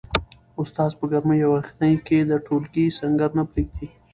استاد 0.61 0.91
په 0.99 1.05
ګرمۍ 1.11 1.39
او 1.45 1.51
یخنۍ 1.61 1.93
کي 2.05 2.17
د 2.25 2.31
ټولګي 2.45 2.85
سنګر 2.99 3.29
نه 3.37 3.43
پریږدي. 3.51 3.87